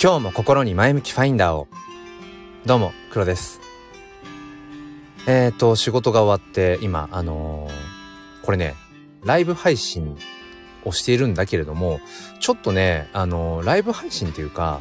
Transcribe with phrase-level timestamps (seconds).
[0.00, 1.66] 今日も心に前向きファインダーを。
[2.64, 3.60] どうも黒です。
[5.26, 8.76] えっ、ー、と仕事が終わって今あのー、これね
[9.24, 10.16] ライブ配信
[10.84, 11.98] をしているんだけれども
[12.38, 14.78] ちょっとねあのー、ライブ配信っていうか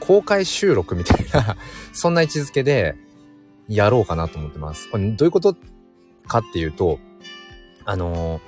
[0.00, 1.56] 公開収録みたいな
[1.94, 2.94] そんな位置づけで
[3.68, 4.90] やろうかなと思ってます。
[4.90, 5.56] これどういうこと
[6.26, 6.98] かっていうと
[7.86, 8.42] あの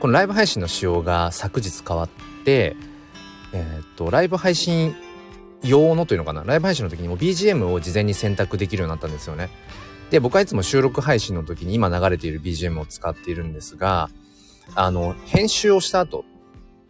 [0.00, 2.08] このライブ配信の仕様が昨日変わっ
[2.46, 2.76] て
[3.52, 4.96] えっ、とライブ配信
[5.64, 6.44] 用のというのかな？
[6.44, 9.50] ライブ配信の時にも BGM を事前に選択できるようになったんですよね。
[10.10, 14.10] で、僕はいつも収録配信の時に今流れている BGM を使っているんですが、
[14.74, 16.24] あの、編集をした後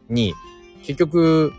[0.08, 0.34] に、
[0.82, 1.52] 結局、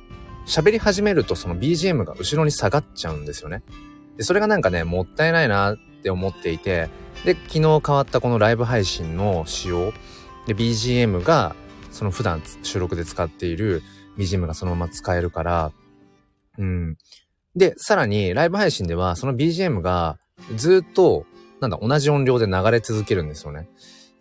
[0.45, 3.63] 喋り始めるとその BGM が後ろに下がっちゃうんですよね。
[4.17, 6.89] で、それがなんかね、もったいないなって思っていて、
[7.23, 9.93] で、昨日変わったこのライブ配信の仕様、
[10.45, 11.55] で、BGM が、
[11.91, 13.81] その普段収録で使っている
[14.17, 15.71] BGM がそのまま使えるから、
[16.57, 16.97] うん。
[17.55, 20.17] で、さらにライブ配信ではその BGM が
[20.55, 21.25] ずっと、
[21.61, 23.69] なんだ、同じ音量で流れ続けるんですよね。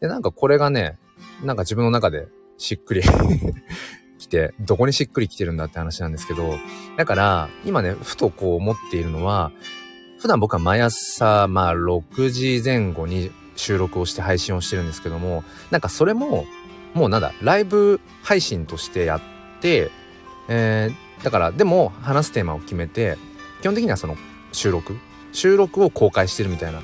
[0.00, 0.98] で、なんかこれがね、
[1.42, 3.02] なんか自分の中でしっくり
[4.18, 6.54] 来て、どこにしっくり来てるんだって話なんですけど、
[6.96, 9.52] だから、今ね、ふとこう思っているのは、
[10.20, 16.46] 普段僕は毎朝、まあ、6時前後に収録をして配信をしてるんですけども、なんかそれも、
[16.94, 19.20] もうなんだ、ライブ配信としてやっ
[19.60, 19.90] て、
[20.48, 23.18] えー、だからでも話すテーマを決めて
[23.60, 24.16] 基本的にはその
[24.52, 24.96] 収録
[25.32, 26.80] 収録を公開してるみたいな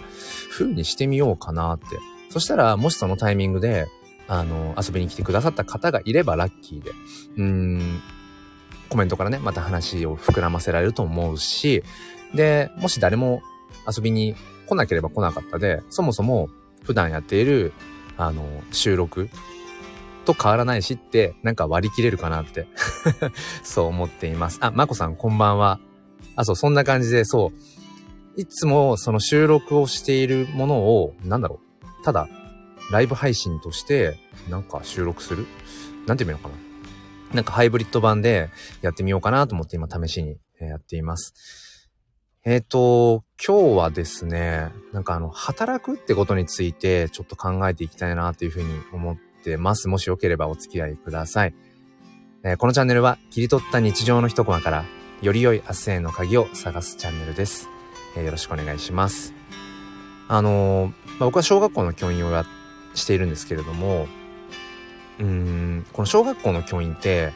[0.50, 1.86] 風にしてみようかなって。
[2.30, 3.86] そしたらもしそのタイミングで
[4.28, 6.90] あの遊びに来てくださった方がいればラッキーで。
[6.90, 8.02] うーん
[8.88, 11.84] コメントからねまた話を膨らませられると思うし。
[12.34, 13.42] でもし誰も
[13.86, 14.34] 遊びに
[14.66, 16.48] 来なければ来なかったでそもそも
[16.84, 17.72] 普段やっている
[18.16, 19.28] あの収録
[20.34, 22.66] と変わらないしって、なんか割り切れるかなって
[23.62, 24.58] そう思っています。
[24.60, 25.80] あ、まこさんこんばんは。
[26.36, 27.52] あ、そう、そんな感じで、そ
[28.36, 28.40] う。
[28.40, 32.04] いつもその収録をしているものを、なんだろう。
[32.04, 32.28] ただ、
[32.90, 34.16] ライブ配信として、
[34.48, 35.46] なんか収録する？
[36.06, 37.34] なんて言うのかな。
[37.34, 38.50] なんかハイブリッド版で
[38.82, 41.88] やってみようかなと思って今試しにやっています。
[42.44, 49.88] えっ、ー、と、今日はですね、なんかあの、働くってことについてちょっと考えていきたいなというふうに思っってます。
[49.88, 51.54] もしよければお付き合いください。
[52.42, 54.84] えー、このチャンネルは切り取った日常の一コマから
[55.22, 57.68] より良い明日への鍵を探すチャンネルです。
[58.16, 59.34] えー、よろしくお願いします。
[60.28, 62.44] あのー、まあ、僕は小学校の教員を
[62.94, 64.06] しているんですけれども、
[65.18, 67.32] うーん、この小学校の教員って、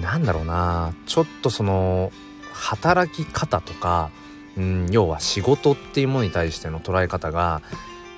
[0.00, 2.12] なんだろうな、ちょっとその、
[2.52, 4.10] 働き方とか、
[4.56, 7.62] うん、要は仕事っていうものに対しての捉え方が、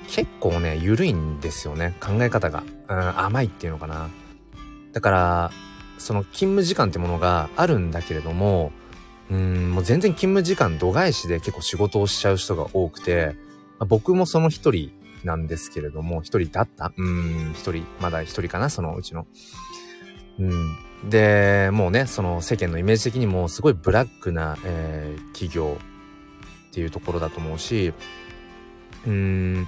[0.07, 1.95] 結構ね、緩いんですよね。
[1.99, 2.63] 考え方が。
[2.89, 4.09] うん、甘いっていうのかな。
[4.91, 5.51] だから、
[5.97, 8.71] その勤務時間ってものがあるんだけれども、
[9.29, 13.35] うん、もう全然勤務時間度外視で結構仕事をしちゃう人が多くて、
[13.77, 14.91] まあ、僕もその一人
[15.23, 16.91] なんですけれども、一人だった？
[16.97, 19.27] うん、一人、まだ一人かな、そのうちの。
[20.39, 20.77] うん。
[21.09, 25.77] で、もうね、その世間のイメージ的にもすごいブラックな、えー、企業
[26.69, 27.93] っていうところだと思うし、
[29.05, 29.67] うーん、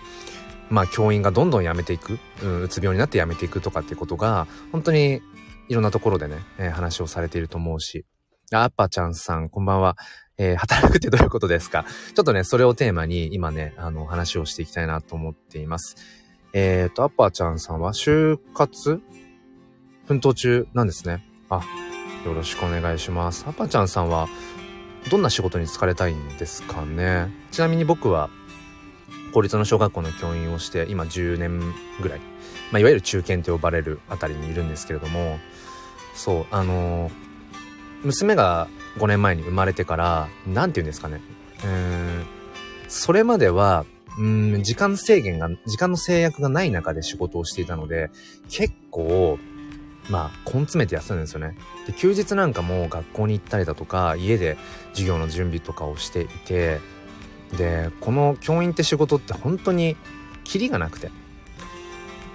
[0.72, 5.22] まあ教員がどんどん辞めていく、うん、うつ病になって辞めていくとかってことが、本当に
[5.70, 8.06] いろんなところでね、えー、話をされていると思うし。
[8.54, 9.96] あっぱちゃんさん、こんばんは。
[10.38, 11.86] えー、働くってどういうことですか？
[12.16, 15.96] ちょっとね、それをテーマに今ね、あの、話をしていきたいなと思っています。
[16.52, 19.02] えっ、と、アッパーちゃんさんは就活？
[20.06, 20.68] 奮闘中？
[20.74, 21.24] なんですね。
[21.50, 21.64] あ、
[22.26, 23.46] よろしくお願いします。
[23.48, 24.28] アッパーちゃんさんは、
[25.10, 27.30] どんな仕事に就かれたいんですかね？
[27.52, 28.30] ちなみに僕は、
[29.32, 32.20] 公立の小学校の教員をして今10年ぐらい、
[32.72, 35.40] まあ、いわゆる中堅と呼ばれるあたりにいるんですけれども
[36.14, 37.10] そうあの、
[38.04, 41.22] 娘が5年前に生まれてから何て言うんですかね
[41.64, 42.26] うん
[42.88, 43.86] それまでは
[44.20, 48.12] うん時間制限が時間の制約がない中で仕事をしていたので
[48.50, 49.40] 結構
[50.10, 51.56] まあ、根詰めてやってたんですよね。
[51.88, 54.58] で、休日なんかも学校に行ったりだとか、家で
[54.92, 56.80] 授業の準備とかをしていて、
[57.58, 59.98] でこの教員って仕事って本当に
[60.44, 61.12] キリがなくて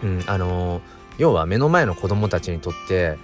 [0.03, 0.81] うんあの
[1.19, 3.19] 要は目の前の子供たちにとって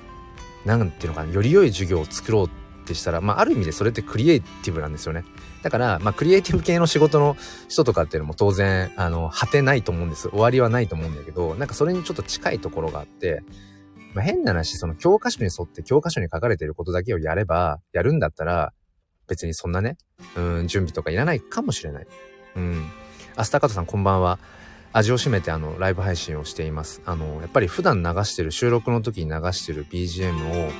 [0.64, 5.24] 何ていうのかなより良い授業を作ろうってしたら、まあ、ある意味でそれってクリエイティブなんですよね。
[5.62, 7.36] だから、まあ、クリエイティブ系の仕事の
[7.68, 10.28] 人とかっていうのも当然、あの、果てないと思うんです。
[10.28, 13.42] 終わりはないと思うんだけど、なんかそれにちょっと近いところがあって、
[14.14, 18.72] まあ、変な話、その教科書に沿って教科書に書かれていることだけをやれば、やるんだったら、
[19.28, 19.96] 別にそんなね、
[20.36, 22.06] うん、準備とかいらないかもしれない。
[22.56, 22.90] うん。
[23.36, 24.38] アスタカトさんこんばんは。
[24.92, 27.00] 味を占めてあの、ライブ配信をしています。
[27.06, 30.70] あの、やっぱり普段流してる、収録の時に流してる BGM を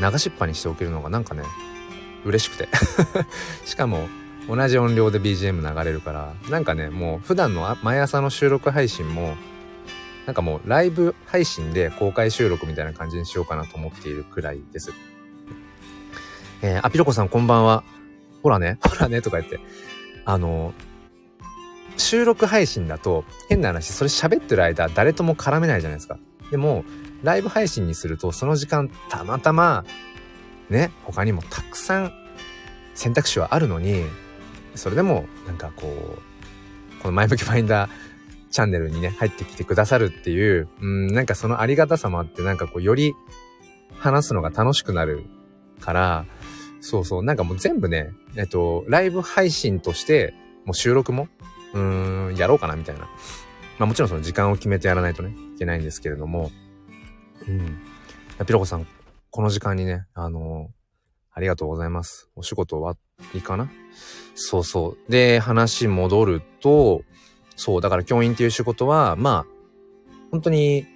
[0.00, 1.42] 流しっぱにしておけるのがなんかね、
[2.24, 2.68] 嬉しくて。
[3.64, 4.08] しかも、
[4.48, 9.36] 同じ音量で BGM 流れるから、なんかね、もう普段の毎朝の収録配信も、
[10.26, 14.92] なんかもうライブ配信で公開収録みたいな感じにしようかなと思っているくらいです。
[16.62, 17.84] えー、あ、ピロコさんこんばんは。
[18.42, 19.60] ほらね、ほらね、とか言って。
[20.24, 20.72] あの、
[21.96, 26.18] 収録配信だと変な話、それ喋ってる間誰とも絡めないじゃないですか。
[26.50, 26.84] でも、
[27.22, 29.84] ライブ配信にするとその時間たまたま、
[30.68, 32.12] ね、他にもたくさん
[32.94, 34.04] 選択肢はあるのに、
[34.74, 37.90] それでもなんかこう、この前向きファインダー
[38.50, 43.14] チャンネルにね、入ってきてくださるっていう、うん、なんかそのありがたさもあって、なんかこう、より
[43.96, 45.24] 話すのが楽しくなる
[45.80, 46.26] から、
[46.86, 50.34] そうそう、なんかもう全部ね、えっと、ライブ配信として、
[50.66, 51.28] もう収録も、
[51.72, 53.08] うーん、やろうかなみたいな。
[53.78, 56.52] まあもちろんその時間を決めてやらないとね、いけないんですけれども、
[57.48, 57.78] うん。
[58.44, 58.86] ピロコさん、
[59.30, 60.72] この時間にね、あのー、
[61.32, 62.28] ありがとうございます。
[62.36, 62.98] お仕事終わ
[63.32, 63.70] りかな？
[64.34, 65.10] そうそう。
[65.10, 67.02] で、話戻ると、
[67.56, 69.52] そう、だから教員っていう仕事は、まあ、
[70.30, 70.86] 本当に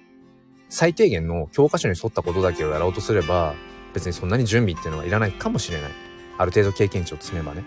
[0.69, 3.55] 最低限の教科書に沿ったことだけをやろうとすれば、
[3.93, 5.91] 別にそんなに準備っていうのはいらないかもしれない。
[6.37, 7.63] ある程度経験値を積めばね。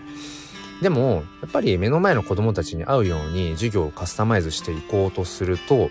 [0.81, 5.89] でも、やっぱり目の前の子供たちに合うように授業をカスタマイズしていこうとすると、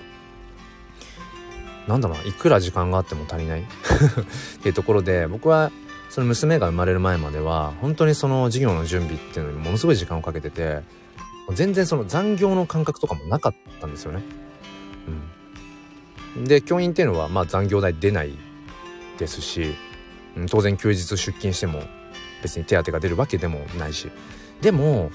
[1.89, 3.65] なんだろう、いくら時間があっても足りない っ
[4.63, 5.71] ていうところで、僕は
[6.11, 10.81] その娘が生まれる前までは、本当にその授業の準備っていうのにものすごい時間をかけてて、
[11.55, 14.23] 全然その残業の感覚とかもなかったんですよね。
[16.37, 16.45] うん。
[16.45, 18.37] で、教員っていうのは、まあ残業代出ない
[19.19, 19.75] ですし、
[20.37, 21.83] うん、当然休日出勤しても
[22.43, 24.11] 別に手当が出るわけでもないし。
[24.61, 25.11] でも、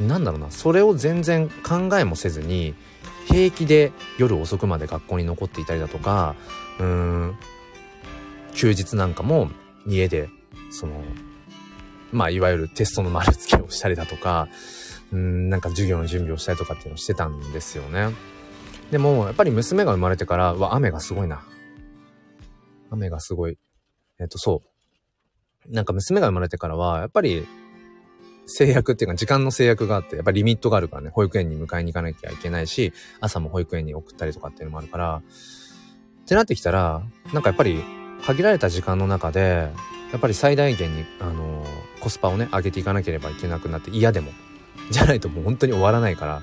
[0.00, 2.74] なんだろうな、それを全然考えもせずに、
[3.26, 6.34] 平気で夜遅くまで学校に残っていたりだとか、
[6.80, 7.34] うん、
[8.54, 9.50] 休日なんかも
[9.86, 10.30] 家で、
[10.70, 11.02] その、
[12.12, 14.48] まあ、いわゆるテストの丸付けをしたりだとか、
[15.12, 18.14] うん、なんか授業の準備をしたりとかっていうのをしてたんですよね。
[18.90, 21.42] でも、やっぱり娘が生まれてから、わ、雨がすごいな。
[22.90, 23.58] 雨がすごい。
[24.20, 24.62] えっと、そ
[25.68, 25.72] う。
[25.72, 27.46] なんか娘が生まれてからは、やっぱり
[28.46, 35.22] 制約っていうか時間の制約があって、やっぱりリミットがあるからね、保育園に迎えに行かなきゃいけないし、朝も保育園に送ったりとかっていうのもあるから、っ
[36.26, 37.82] てなってきたら、なんかやっぱり
[38.24, 39.70] 限られた時間の中で、
[40.12, 44.32] やっぱり最大限に、あのー、コスパをね、上げていかなければいけなくなって嫌でも。
[44.90, 46.42] じゃないともう本当に終わらないから。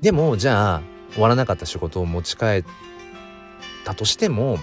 [0.00, 0.82] でも、じゃあ、
[1.12, 2.64] 終わらなかった仕事を持ち帰っ
[3.84, 4.58] たとしても、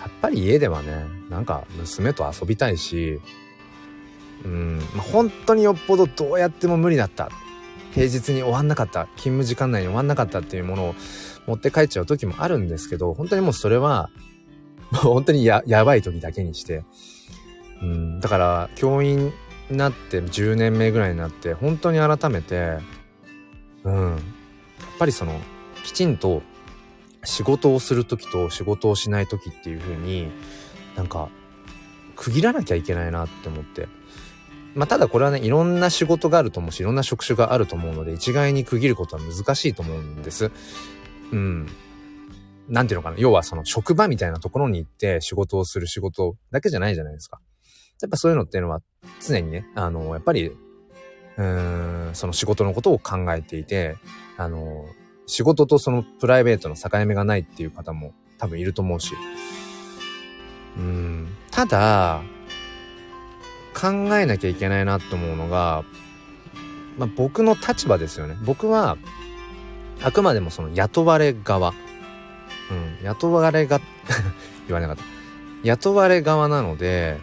[0.00, 3.20] やっぱり家ではね、なんか娘と遊びたいし、
[4.44, 7.30] うん、ま、本当によっぽどどうやっても無理だった。
[7.94, 9.06] 平日に終わんなかった。
[9.16, 10.94] 勤務時間内に終わんなかったっていうものを
[11.46, 14.10] 持って帰っちゃう時もあるんですけど、本当にもうそれは、
[14.90, 16.84] も う本当にや、やばい時だけにして。
[17.82, 19.32] うん、だから、教員
[19.70, 22.78] になって10年目ぐらいになって、本当に改めて、
[23.84, 24.18] うん、やっ
[24.98, 25.38] ぱりその、
[25.84, 26.42] きちんと
[27.24, 30.30] 仕事をする時と仕事をしない時っていう風に、
[30.96, 31.28] なんか、
[32.16, 33.88] 区切らなきゃいけないなって思って。
[34.74, 40.50] まあ、ただこれはね、いろんな仕事があると思うし、いろんな職種があると思うので、一概に区切ることは難しいと思うんです。
[41.32, 41.66] うん。
[42.68, 43.16] なんていうのかな。
[43.18, 47.40] 要はその職場みたいなところに行って仕事をする仕事だけじゃないじゃないですか。
[48.00, 48.80] やっぱそういうのっていうのは
[49.20, 53.96] 常にね、あの、やっぱり、うーん、その仕事のことを考えていて、
[54.36, 54.86] あの、
[55.26, 59.14] 仕事とそのプライベートの境目がないっていう方も多分いると思うし。
[60.76, 62.22] うん、ただ、
[63.74, 65.84] 考えなきゃいけないなって思うのが、
[66.98, 68.36] まあ、僕の立場ですよね。
[68.44, 68.96] 僕は、
[70.02, 71.74] あくまでもその雇われ側。
[72.70, 73.80] うん、雇われが
[74.68, 75.02] 言わなかった。
[75.62, 77.18] 雇われ側なので、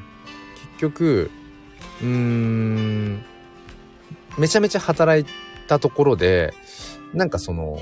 [0.77, 1.31] 結局、
[2.01, 3.23] うーん、
[4.37, 5.25] めちゃめちゃ働い
[5.67, 6.53] たところで、
[7.13, 7.81] なんかその、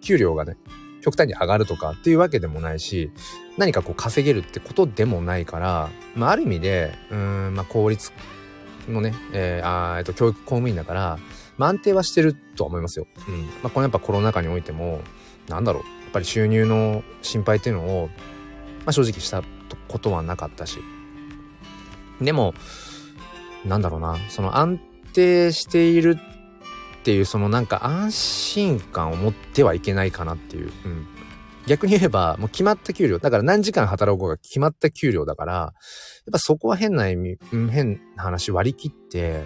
[0.00, 0.56] 給料がね、
[1.06, 3.12] 極端に上がるとかっていうわけでもないし、
[3.56, 8.10] 何かこう稼げるってことでもないから、まあある意味で、うん、まあ効率
[8.88, 11.18] のね、えー、あえっと、教育公務員だから、
[11.58, 13.06] まあ安定はしてるとは思いますよ。
[13.28, 13.44] うん。
[13.62, 15.00] まあこのやっぱコロナ禍においても、
[15.46, 18.08] なんだろう、やっぱり収入の心配っていうのを、
[18.80, 19.44] まあ正直した
[19.86, 20.80] ことはなかったし。
[22.20, 22.52] でも、
[23.64, 24.80] なんだろうな、その安
[25.12, 26.18] 定している
[27.06, 30.72] っていう、そのなんか安心感を持ってはいけないかなっていう。
[30.84, 31.06] うん。
[31.68, 33.20] 逆に言えば、もう決まった給料。
[33.20, 35.72] だから何時間働こうが決まった給料だから、やっ
[36.32, 39.44] ぱそこは変な意味、うん、変な話割り切って、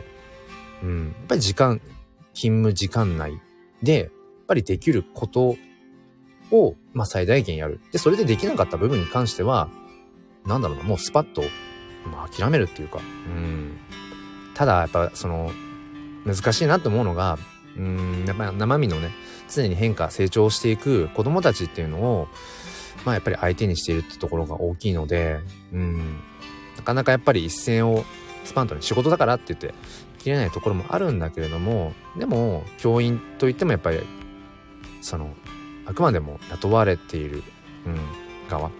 [0.82, 1.82] うん、やっぱり時間、
[2.32, 3.38] 勤務時間内
[3.82, 4.10] で、やっ
[4.48, 5.56] ぱりできること
[6.50, 7.82] を、まあ最大限やる。
[7.92, 9.68] で、それでできなかった部分に関しては、
[10.46, 11.42] なんだろうな、もうスパッと、
[12.10, 13.76] まあ諦めるっていうか、うん。
[14.54, 15.52] ただやっぱその
[16.24, 17.38] 難しいなと思うのが
[17.76, 19.10] うんやっぱり生身のね
[19.48, 22.28] 常に変化成長していく子供たちっていうのを
[23.04, 25.40] まあやっぱり相手にしているってところが大きいので
[25.72, 26.20] うん
[26.76, 28.04] なかなかやっぱり一線を
[28.44, 29.74] スパンとね仕事だからって言って
[30.18, 34.00] 切れないところもあるんだけれどもでも教員といってもやっぱり
[35.00, 35.34] その
[35.86, 37.42] あくまでも雇われている、
[37.86, 37.98] うん、
[38.48, 38.70] 側、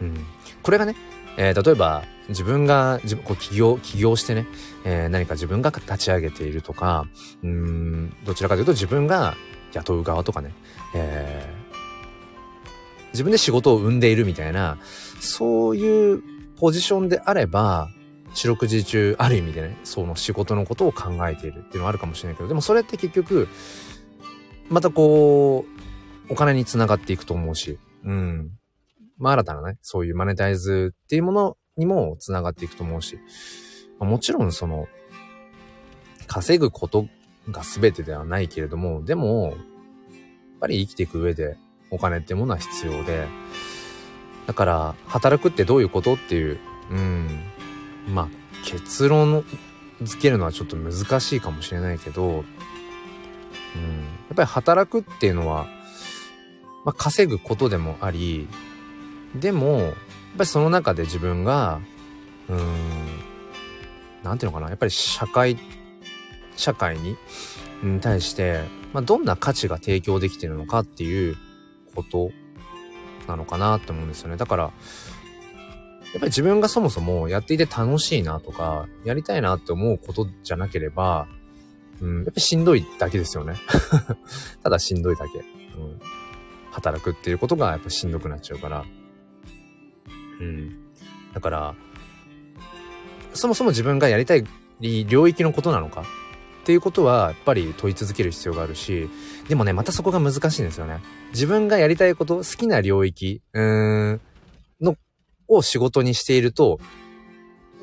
[0.00, 0.26] うん、
[0.62, 0.94] これがね、
[1.36, 4.46] えー、例えば自分が自分こう起業起業してね、
[4.84, 7.06] えー、何か自分が立ち上げているとか
[7.42, 9.34] うんどちらかというと自分が
[9.72, 10.52] 雇う側とかね、
[10.94, 14.78] えー、自分で仕事を生んでいるみたいな
[15.20, 16.22] そういう
[16.58, 17.88] ポジションであれば
[18.34, 23.48] 四六時中ある意味でねその仕事のことを考えているっていうのはあるかもしれないけどでもそれって結局
[24.68, 25.66] またこ
[26.28, 28.50] うお金につながっていくと思うしうん。
[29.22, 33.18] まあ新たなねそういうマネタイズっていうものにもつながっていくと思うし、
[33.98, 34.88] まあ、もちろんその
[36.26, 37.06] 稼ぐこと
[37.50, 39.54] が全てではないけれどもでもやっ
[40.60, 41.56] ぱり生きていく上で
[41.90, 43.26] お金ってものは必要で。
[44.46, 46.58] だから働くってどういうことっていう
[46.90, 47.28] うん
[48.08, 48.28] まあ
[48.64, 49.44] 結論
[50.02, 52.44] 付けるのはちょっと難しいかもしれないけど、うん、や
[54.32, 55.66] っぱり働くっていうのは、
[56.84, 58.48] まあ、稼ぐことでもあり、
[59.34, 59.96] でも、やっぱ
[60.40, 61.80] りその中で自分が、
[62.48, 63.22] うーん、
[64.22, 65.58] なんていうのかな、やっぱり社会、
[66.56, 67.16] 社会に、
[67.82, 68.62] に対して、
[68.92, 71.36] まあ、どんな価値が提供できてるのかっていう
[71.94, 72.30] こと
[73.26, 74.36] なのかなって思うんですよね。
[74.36, 74.72] だから、やっ
[76.14, 81.26] ぱり自分がそもそもやっていて楽しいなとか、やりたいなって思うことじゃなければ、
[82.00, 83.56] うん、やっぱりしんどいだけですよね。
[84.62, 85.38] ただしんどいだけ。
[85.38, 85.44] うん。
[86.70, 88.84] 働くっていうことがやっぱしんどくなっちゃうから。
[90.42, 90.76] うん。
[91.32, 91.74] だから、
[93.34, 94.44] そもそも自分がやりたい
[95.06, 96.02] 領域のことなのか？
[96.02, 99.08] っていうことはやっぱり問い続ける必要があるし、
[99.48, 101.00] でもね、またそこが難しいんですよね。
[101.32, 104.20] 自分がやりたいこと、好きな領域、うーん、
[104.80, 104.96] の
[105.48, 106.78] を仕事にしていると、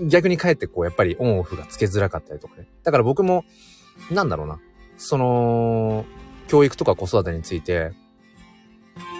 [0.01, 2.67] 逆にかえってこう、やっぱりオンオフがつけづらかったりとかね。
[2.83, 3.43] だから僕も、
[4.11, 4.59] なんだろうな、
[4.97, 6.05] その、
[6.47, 7.91] 教育とか子育てについて、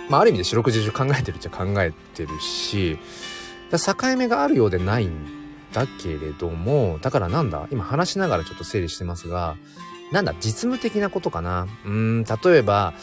[0.09, 2.97] まあ、ある意味で四六時中考えてるっちゃ考えてるし、
[3.71, 5.11] 境目があるようでないん
[5.71, 9.55] だけれども、だからなんだ今話しながらちょっと整理してますが、
[10.11, 11.67] なんだ実務的なことかな。
[11.85, 12.93] うん、例えば、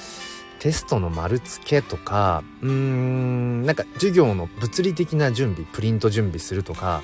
[0.58, 7.02] テストの丸付けとか、うーん、なんか授業の物理的な準備、プリント準備するとか、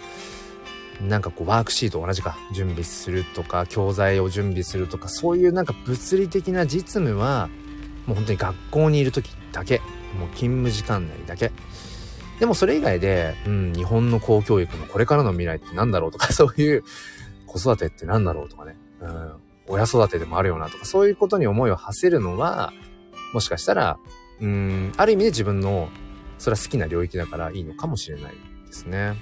[1.00, 7.48] なんかこうワークシート同じか準備するとか、教材を準備するとか、そういうなんか物理的な実務は、
[8.06, 9.78] もう本当に学校にいる時だけ、
[10.18, 11.52] もう勤務時間内だけ。
[12.40, 16.84] でもそれ以外で、うん、日本の公教育のこれからの未来って何だろうとか、 そういう
[17.46, 19.32] 子育てって何だろうとかね、うん、
[19.68, 22.72] 親育てでもあるよなとか、そういうことに思いを馳せるのは、
[23.32, 23.98] もしかしたら、
[24.40, 25.88] うん、ある意味で自分の、
[26.38, 28.32] それは好きな領域だからいいのかもしれない
[28.66, 29.14] ですね。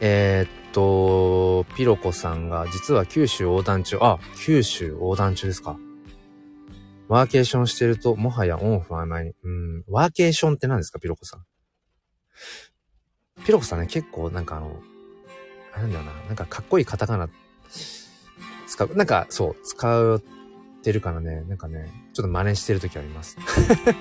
[0.00, 5.76] えー、っと、ピロコさんが実は九州横断中、あ、九州横断中ですか。
[7.08, 11.44] ワーケーションしてると、もはやオンオフ曖昧うん、ワーケーションって何ですか、ピロコさん。
[13.44, 14.80] ピロコさんね、結構なんかあの、
[15.76, 17.28] なんだよな、なんかかっこいいカタカナ
[18.66, 20.20] 使う、なんかそう、使っ
[20.82, 23.36] てるからね、なんかね、ちょっと真似してる時あります。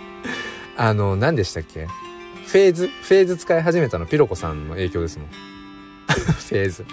[0.77, 1.87] あの、何でしたっけ？
[1.87, 2.87] フェーズ？
[2.87, 5.27] フェーズ使い始めたのピロコさんの影響ですもん。
[6.09, 6.85] フェーズ。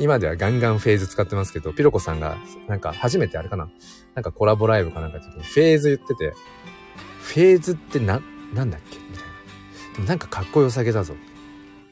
[0.00, 3.70] 今ではガンガンフェーズ使ってますけど、ピロコさんが、なんか初めてあれかな？
[4.14, 6.34] なんかコラボライブかなんか時にフェーズ言ってて、
[7.20, 8.20] フェーズってな、
[8.54, 8.96] なんだっけ？
[8.96, 9.30] みたいな。
[9.94, 11.14] でもなんかかっこよさげだぞ。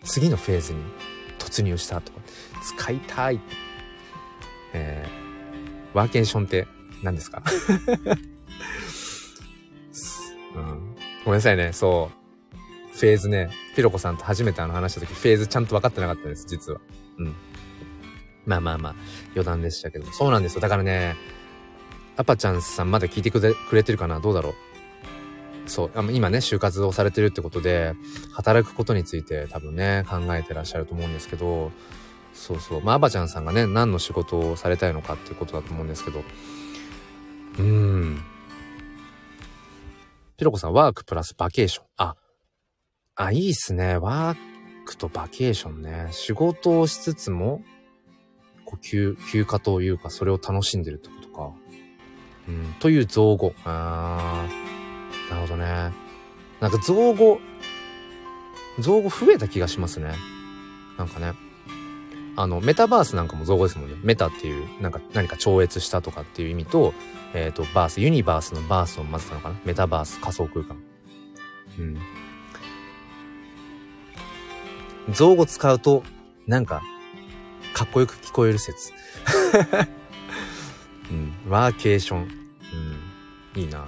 [0.04, 0.80] 次のフェーズに
[1.38, 2.20] 突入したとか、
[2.62, 3.40] 使いたい。
[4.72, 6.66] えー、ワーケーションって
[7.02, 7.42] 何ですか？
[10.54, 12.18] うん、ごめんなさいね、そう。
[12.96, 16.80] フェーズね、ピロコさんと初めてあの話した時、フェーズちゃんと分かってなかったです、実は。
[17.18, 17.34] うん。
[18.48, 18.94] まあまあまあ、
[19.32, 20.10] 余談でしたけど。
[20.10, 20.60] そうなんですよ。
[20.60, 21.14] だからね、
[22.16, 24.18] アパちゃんさんまだ聞いてくれてるかな？
[24.18, 24.54] どうだろう？
[25.66, 26.12] そう。
[26.12, 27.94] 今ね、就活をされてるってことで、
[28.32, 31.70] 働くことについて多分ね、考えてらっしゃると思うんですけど、
[32.32, 32.82] そうそう。
[32.82, 38.22] まあ、アバちゃんさんがね、何の仕事をされたいのかっていうことだと思うんですけど、うーん。
[40.36, 41.84] ピロコさん、ワークプラスバケーション。
[41.96, 42.16] あ、
[43.16, 43.96] あ、いいっすね。
[43.96, 44.38] ワー
[44.86, 46.08] クとバケーションね。
[46.12, 47.60] 仕事をしつつも、
[48.68, 51.52] こう休、休暇というか、それを楽しんでるってことか。
[52.48, 53.54] うん、という造語。
[53.64, 55.90] あー、なるほどね。
[56.60, 57.40] なんか造語、
[58.78, 60.12] 造語増えた気がしますね。
[60.98, 61.32] なんかね。
[62.36, 63.96] あの、メタバースなんかも造語ですもんね。
[64.02, 66.92] メタっていう、なんか何か超越したとかっていう意味と、
[67.32, 70.76] えっ、ー、と、バース、ユニバースのバースを混ぜたのかなメタバース、仮想空間。
[71.78, 71.98] うん。
[75.14, 76.02] 造語使うと、
[76.46, 76.82] なんか、
[77.78, 78.92] かっこよく聞こえる説。
[81.12, 81.32] うん。
[81.48, 82.22] ワーケーション。
[83.54, 83.62] うん。
[83.62, 83.86] いいな。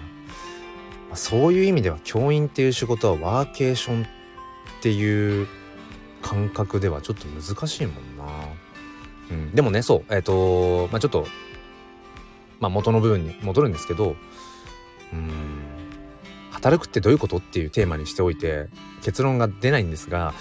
[1.15, 4.07] そういう意味では教員っていう仕事はワーケーションっ
[4.81, 5.49] ていう
[6.23, 8.25] 感覚ではちょっと難しいもんな。
[9.33, 9.51] うん。
[9.57, 10.15] でもね、そう。
[10.15, 11.27] えっ、ー、と、まあちょっと、
[12.61, 14.15] まあ元の部分に戻るんですけど、
[15.13, 15.31] うん。
[16.53, 18.69] 働くってどういうことっていうテーマにしておいて、
[19.03, 20.33] 結論が出ないんですが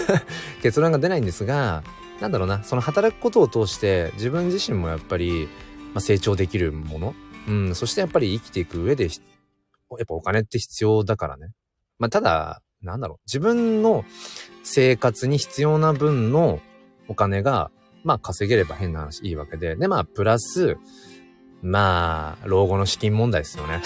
[0.62, 1.82] 結論が出ないんですが、
[2.20, 5.48] なんだろうな、その働くことを通して自分自身もやっぱり、
[5.94, 7.14] まあ、成長できるもの、
[7.48, 11.50] うん、そしてやっぱり生きていく上で、やっぱお金って必要だからね。
[11.98, 14.04] まあ、ただ、なんだろう、自分の
[14.62, 16.60] 生活に必要な分の
[17.08, 17.70] お金が、
[18.04, 20.76] まあ稼げれば変な話いいわけで、で、まあプラス、
[21.62, 23.82] まあ、老後の資金問題ですよね。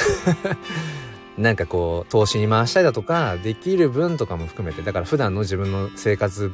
[1.38, 6.52] なんかこう、投資に回したりだとか、できる分とかも含めて、だから普段の自分の生活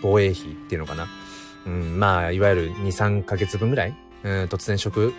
[0.00, 1.08] 防衛費っていうのかな。
[1.66, 5.12] うん、まあ、いわゆる2、3ヶ月分ぐらい、うん、突然食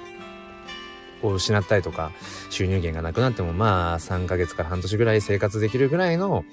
[1.22, 2.12] を失ったりとか、
[2.50, 6.44] 収入源がなくなっても、まあ、3ヶ月から半年ぐらい生活できるぐらいの、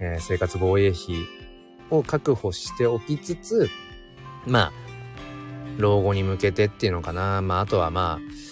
[0.00, 1.16] えー、生活防衛費
[1.90, 3.68] を確保しておきつつ、
[4.46, 4.72] まあ、
[5.78, 7.40] 老後に向けてっていうのかな。
[7.42, 8.48] まあ、あとはまあ、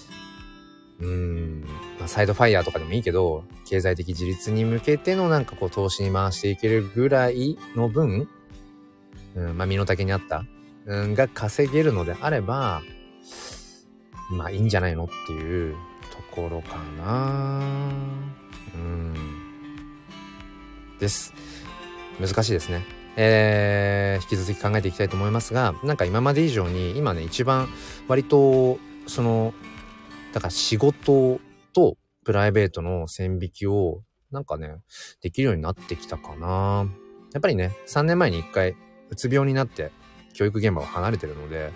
[1.01, 1.61] うーん、
[1.99, 8.29] まあ、サイドファイヤーとかでもいいけど、経済的自立に向けてのなんかこう投資に回していけるぐらいの分、
[9.37, 10.45] うん、まあ身の丈にあった、
[10.87, 12.83] うん、が稼げるのであれば、
[14.31, 15.77] まあいいんじゃないのっていう
[16.11, 17.61] ところかな
[18.75, 19.15] うん。
[20.99, 21.35] です。
[22.19, 22.85] 難しいですね。
[23.19, 27.69] えー、引き続き考えていきたいと思いますが、なんか今まで以上に、今ね、一番
[28.09, 29.55] 割と、その、
[30.33, 31.41] だから仕事
[31.73, 34.81] とプライベートの線引きを、なんかね、
[35.23, 36.87] できるようになってきたかな。
[37.33, 38.77] やっぱりね、3年前に一回
[39.11, 39.91] うつ病になって
[40.35, 41.73] 教育現場を離れてるので、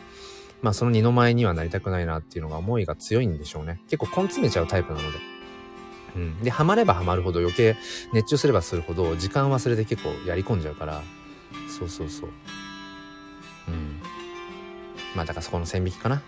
[0.63, 3.81] まあその二の舞にはなりたくないなっていうのが思いが強いんでしょうね。
[3.89, 5.19] 結構根詰めちゃうタイプなので。
[6.17, 6.41] うん。
[6.43, 7.77] で、ハマればハマるほど余計
[8.13, 11.03] 熱中すればするほど時間忘れて結構やり込んじゃうから、
[11.79, 12.31] そうそうそう。
[13.69, 14.01] うん。
[15.15, 16.23] まあだからそこの線引きかな。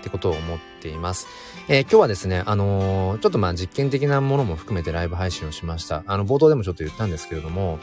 [0.00, 1.26] ってことを思っています。
[1.66, 6.02] えー、今日はですね、あのー、ちょっとまあ実験的なものも含めてライブ配信をしました。
[6.06, 7.78] あの、冒頭でもちょっと言ったんですけれども、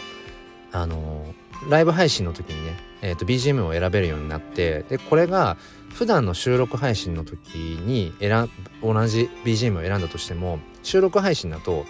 [0.72, 5.58] あのー、ライブ配信の時にね、え、ー、と、BGM を選べるようになって、で、これが、
[5.94, 8.50] 普段の収録配信の時に選、
[8.82, 11.86] 同じ BGM を選んだとしても、収録配信だと、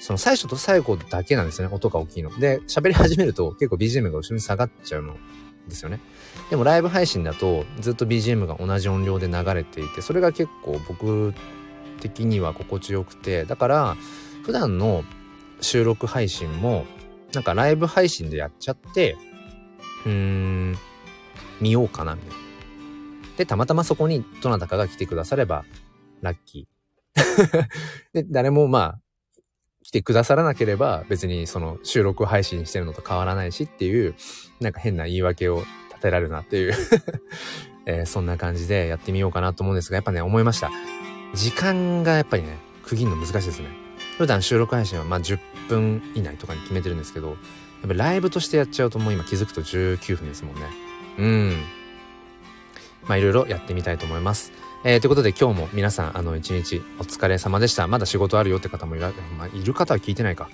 [0.00, 2.38] その最初と最後だけなんですよね、音が大きいの。
[2.38, 5.16] で、喋り始めると結構 BGM が後ろに下がっちゃうの
[5.66, 6.00] ですよね。
[6.50, 11.32] でもライブ配信だとずっと BGM が同じ音量で流れていて、それが結構僕
[12.00, 13.96] 的には心地よくて、だから
[14.44, 15.04] 普段の
[15.62, 16.84] 収録配信も
[17.34, 19.16] なんかライブ配信でやっちゃって、
[20.06, 20.78] うーん、
[21.60, 22.36] 見ようかな、みたいな。
[23.36, 25.64] で、たまたまそこにどなたかが来てくだされば、
[26.20, 27.66] ラッキー。
[28.12, 28.98] で、誰もまあ、
[29.82, 34.14] 来てくださらなければ、別にその収録配信してるのと変わらないしっていう、
[34.60, 36.74] なんか変な言い訳を立てられるなっていう
[37.86, 40.70] えー、そんな感じでやってみようかなと思うんですが、やっぱね、思いました。
[41.34, 43.68] 時間がやっぱりね、区切るの難しいですね。
[44.16, 47.34] 普段収録配信はまあ10分以内とかに決めてるんですけど、や
[47.86, 50.62] っぱライブとしてやっちゃうともう今気づくと19分ですもんね。
[51.18, 51.64] うん。
[53.02, 54.52] まあいろいろやってみたいと思います。
[54.86, 57.88] えー、ということで今日も皆さん、あの、一日お疲れ様でした。
[57.88, 60.50] まだ仕事あるよって方もいら、まあ、いる方は聞いてないか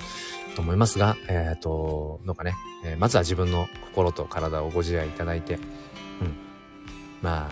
[0.54, 5.60] と思いますが、えっ、ー、と、どうかね、えー、まずは自分の心と体をご自愛いただいて、うん。
[7.22, 7.50] まあ、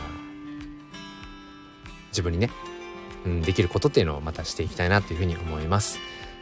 [2.11, 2.51] 自分にね、
[3.27, 5.99] うん、できることっていうのをまたしていきたいなっていうふうに思います。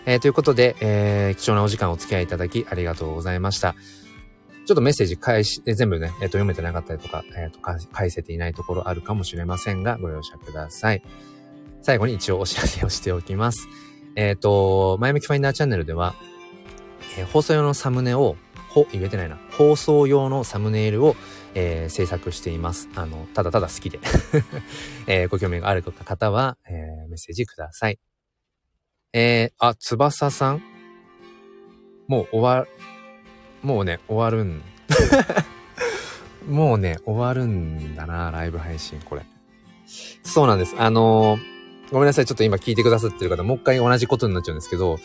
[0.06, 3.74] えー、ということで、えー、貴重なお時間お付き合いいただきありがとうございました。
[4.64, 11.02] ちょっとメッセージ返し、全部ね、えっ、ー、と、読めてなかったりとか、えっ、ー、と、返せていないところあるかもしれませんが、ご容赦ください。
[11.82, 13.68] 最後に一応お知らせをしておきます。
[14.14, 16.14] えっ、ー、と、前向きファインダーチャンネルでは、
[17.18, 18.36] え放送用のサムネを、
[18.68, 19.38] ほ、言えてないな。
[19.52, 21.16] 放送用のサムネイルを、
[21.54, 22.88] え制作しています。
[22.94, 23.98] あの、ただただ好きで、
[25.06, 27.98] えご興味がある方は、えメッセージください。
[29.18, 30.62] えー、あ、翼さん？
[32.06, 32.66] もう終わ、
[33.62, 34.60] もうね、終わるん。
[36.46, 39.22] もうね、終わるんだな、ライブ配信、これ。
[40.22, 40.74] そうなんです。
[40.76, 42.26] あのー、ごめんなさい。
[42.26, 44.98] ちょっと今聞いてくださってる方、もう一回同じことになっちゃうんですけど、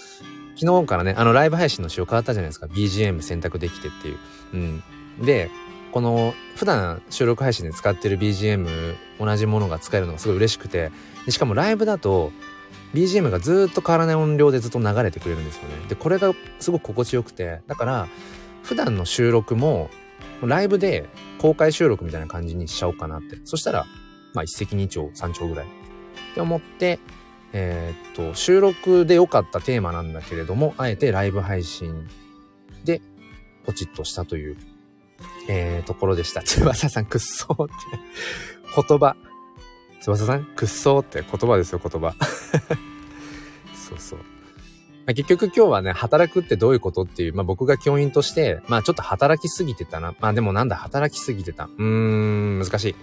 [0.60, 2.66] 昨日からね、あの、ライブ配信の仕様変わったじゃないですか。
[2.66, 4.18] BGM 選択できてっていう。
[4.52, 4.84] うん。
[5.22, 5.50] で、
[5.94, 10.92] この普段収録配信で使ってる BGM 同じものが使えるのがすごい嬉しくて
[11.26, 12.32] でしかもライブだと
[12.94, 18.08] BGM がずっと変わらない音量でずっと流れてくれるんですよねでこれがすごく心地よくてだから
[18.64, 19.90] 普段の収録も
[20.42, 21.08] ライブで
[21.40, 23.86] 公開収録みたいな感じにしちゃおうかなってそしたら
[24.34, 25.70] まあ一石二鳥三鳥ぐらいっ
[26.34, 27.00] て思って
[27.54, 32.08] えー、っと収録で良かったテーマなんだけれどもあえてライブ配信
[32.84, 33.02] で
[33.66, 34.58] ポチッとしたという
[35.48, 36.42] えー、ところでした。
[36.44, 37.74] 翼さん、くっそーって
[38.88, 39.16] 言葉。
[40.02, 42.16] 翼さん、くっそーって言葉ですよ、言葉。
[43.90, 44.20] そうそう。
[44.20, 50.14] まあ、結局今日はね、働くってどういうことっていう、まあ僕が教員として、まあちょっと働きすぎてたな。
[50.20, 51.66] まあでもなんだ、働きすぎてた。
[51.66, 52.96] うーん、難しい。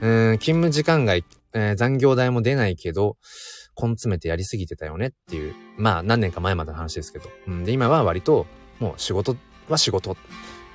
[0.00, 3.16] うん、勤務時間外、えー、残業代も出ないけど、
[3.80, 7.28] 根詰めてやりすぎてたよねっていう、まあ何年か前までの話ですけど。
[7.48, 8.46] うん、で、今は割と、
[8.80, 9.36] もう仕事
[9.68, 10.16] は仕事。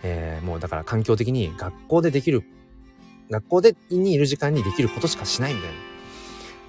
[0.03, 2.43] えー、もうだから環境的に学校でできる、
[3.29, 5.75] 学校でにいる時間にできることしかしないみたいな。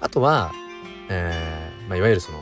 [0.01, 0.51] あとは、
[1.09, 2.39] えー、まあ、いわゆるその、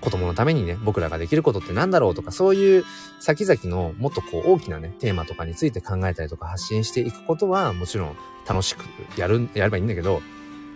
[0.00, 2.84] 子供のためにね、僕らができることって何だろうとか、そういう
[3.20, 8.16] 先々のもっとこう大きなね、テーマとかについて考えたりとか発信していくことはもちろん
[8.46, 8.84] 楽しく
[9.18, 10.20] やる、やればいいんだけど、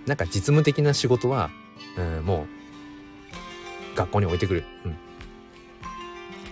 [0.06, 1.50] なんか実務的な仕事は、
[1.98, 2.46] うん、も
[3.94, 4.64] う、学校に置いてくる。
[4.86, 4.96] うん。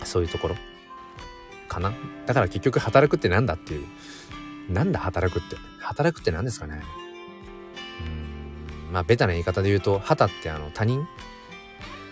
[0.05, 0.57] そういうところ。
[1.69, 1.93] かな
[2.27, 3.87] だから結局働くってなんだっていう。
[4.69, 5.57] なんだ働くって。
[5.81, 6.83] 働くって何ですかね。
[8.89, 11.07] うん、まあベタな言い方で言うと、旗ってあの他人？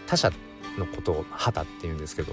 [0.06, 0.30] 他者
[0.78, 2.32] のことを旗って言うんですけど、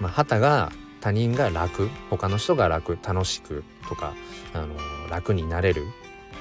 [0.00, 4.14] まあ旗が他人が楽、他の人が楽、楽しくとか、
[4.54, 4.74] あの、
[5.10, 5.84] 楽になれる。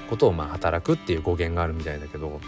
[0.08, 2.40] ことをまあ働くっていう語源があるみたいだけど、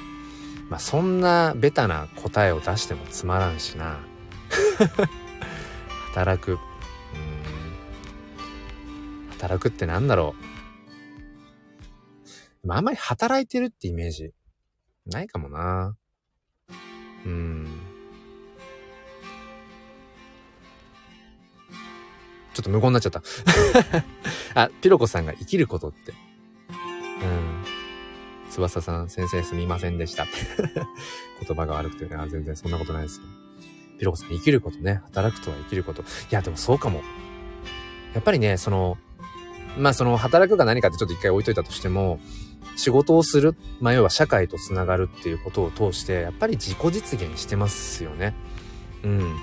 [0.69, 3.99] まあそんなベタな答えを出してもつまらんしな。
[6.13, 6.57] 働く。
[9.39, 10.35] 働くってなんだろ
[12.65, 12.71] う。
[12.71, 14.33] あんまり働いてるってイメージ、
[15.05, 15.95] ないかもな。
[17.25, 17.65] うん。
[22.53, 23.23] ちょっと無言になっちゃった
[24.61, 26.11] あ、ピロコさんが生きることって。
[26.11, 27.63] うん。
[28.51, 30.27] 翼さん、先生すみませんでした。
[31.47, 33.25] 言葉が悪くて、あ、全然そんなことないですよ。
[33.99, 35.01] ピロコさん、生きることね。
[35.05, 36.01] 働くとは生きること。
[36.01, 37.01] いや、でもそうかも。
[38.13, 38.97] やっぱりね、その、
[39.79, 42.19] まあその働くが何かってちょっと一回置いといたとしても、
[42.75, 48.35] 仕事をする、まあ要は社会とつながるっていうことを通して、やっぱり自己実現してますよね。
[49.03, 49.35] うん。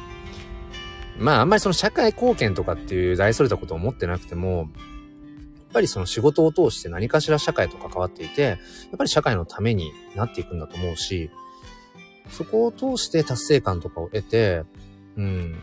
[1.19, 4.67] まああんまりその社会貢献とかっていう大それたことを思ってなくても、やっ
[5.73, 8.59] ぱりその仕事を通して何かしら社会と関わっていて、やっ
[8.97, 11.31] ぱり社会のためになっていくんだと思うし、
[12.31, 14.65] そこを通して達成感とかを得て、
[15.17, 15.57] うん、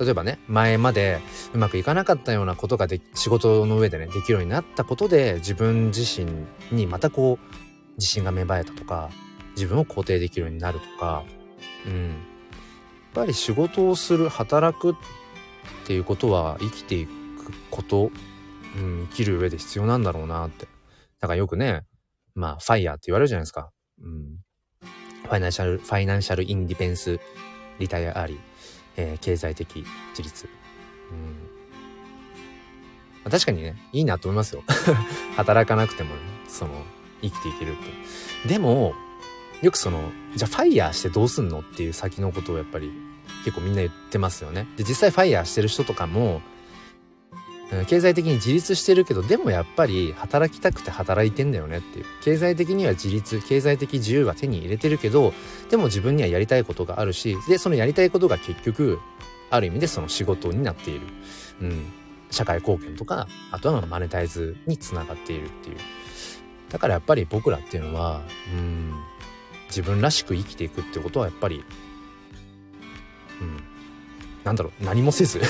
[0.00, 1.20] 例えばね、前まで
[1.52, 6.30] うまくいかなかったようなことがで仕事の上でね、できるようになったことで、自分自身
[6.72, 9.10] にまたこう、自信が芽生えたとか、
[9.54, 11.24] 自分を肯定できるようになるとか、
[11.86, 12.08] うん。
[12.08, 12.16] やっ
[13.14, 14.94] ぱり仕事をする、働くっ
[15.86, 17.12] ていうことは生きていく
[17.70, 18.10] こと、
[18.76, 20.66] うん、生きる上で必要なんだろうなって。
[21.20, 21.82] だからよくね、
[22.34, 23.70] まあ、ファイヤーって言われるじゃないですか。
[24.02, 24.38] うん。
[25.24, 27.20] ファイナンシャル、ファイナンシャルインディペンス、
[27.78, 28.53] リタイアアリー。
[28.96, 30.48] えー、経済的自立。
[33.24, 34.62] うん、確かにね、いいなと思いますよ。
[35.36, 36.84] 働かなくてもね、その、
[37.22, 37.74] 生きていけるっ
[38.44, 38.48] て。
[38.48, 38.94] でも、
[39.62, 42.92] よくその、じゃあファイヤーしてどうすんのっていう先のことをやっぱり
[43.44, 44.66] 結構みんな言ってますよね。
[44.76, 46.42] で、実際ファイヤーしてる人とかも、
[47.86, 52.04] 経済的に自立してるけどでもやっぱり働きたくて働いてんだよねっていう。
[52.22, 55.32] 経済的には自立経済的自由は手に入れてるけど
[55.70, 59.00] でも自分にはやりたいことがあるしでそのやりたいことが結局
[59.50, 61.06] ある意味でその仕事になっている、
[61.62, 61.86] うん、
[62.30, 65.76] 社会貢献とかあとはマネタイズにつながっているっていう。
[66.70, 68.22] だからやっぱり僕らっていうのは
[68.52, 68.92] うん。
[69.68, 71.64] 自分らしく生きていくってことはやっぱり
[73.40, 73.62] うん。
[74.44, 74.84] なんだろう。
[74.84, 75.40] 何もせず。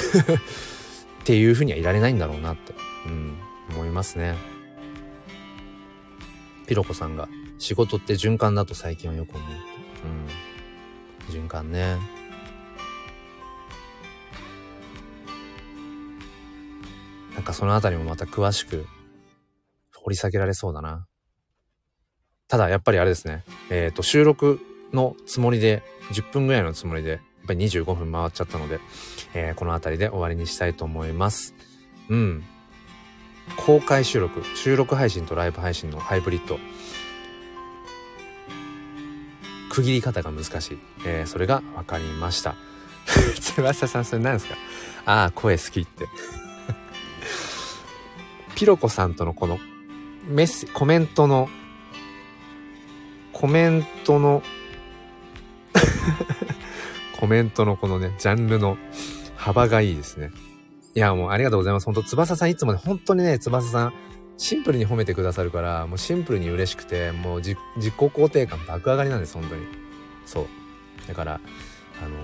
[1.24, 2.74] っていうふうにはいられないんだろうなって、
[3.06, 3.38] うん、
[3.70, 4.34] 思いますね。
[6.66, 9.48] ピロコさんが、仕事って循環だと最近はよく思う。
[11.30, 11.34] うん。
[11.34, 11.96] 循環ね。
[17.32, 18.86] なんかそのあたりもまた詳しく
[19.94, 21.06] 掘り下げられそうだな。
[22.48, 23.44] ただやっぱりあれですね。
[23.70, 24.60] えっ、ー、と、収録
[24.92, 25.82] のつもりで、
[26.12, 28.80] 10分ぐらいのつもりでっぱり25分回っちゃったので、
[29.34, 31.54] えー、この辺りで終わりにしたいと思います。
[32.08, 32.44] うん。
[33.56, 36.58] 公開収録、収録配信とライブ配信のハイブリッド。
[39.70, 40.78] 区切り方が難しい。
[41.04, 42.54] えー、それが分かりました。
[43.40, 44.56] 翼さん、それ何ですか？
[45.04, 46.08] ああ、声好きって。
[48.54, 49.58] ピロコさんとのこの
[50.26, 51.50] メッセ、コメントの、
[53.32, 54.42] コメントの
[57.24, 58.76] コメントのこのね、ジャンルの
[59.34, 60.30] 幅がいいですね。
[60.94, 61.86] いや、もうありがとうございます。
[61.86, 63.94] 本当翼さんいつもね、本当にね、翼さん、
[64.36, 67.58] シンプルに褒めてくださるから、もうシンプルに嬉しくて、もう自己
[67.96, 69.62] 肯定感爆上がりなんです、本当に。
[70.26, 70.46] そう。
[71.08, 71.40] だから、
[72.02, 72.20] あのー、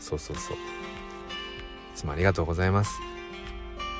[0.00, 0.56] そうそうそう。
[0.56, 0.58] い
[1.94, 2.98] つもありがとうございます。